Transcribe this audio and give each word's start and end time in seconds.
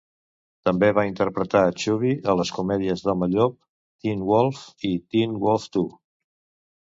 També 0.67 0.87
va 0.99 1.03
interpretar 1.09 1.61
Chubby 1.81 2.13
a 2.31 2.35
les 2.39 2.51
comèdies 2.55 3.05
d'home 3.07 3.29
llop 3.33 3.55
"Teen 4.05 4.23
Wolf" 4.31 4.63
i 4.89 4.91
"Teen 5.15 5.37
Wolf 5.45 5.69
Too". 5.77 5.89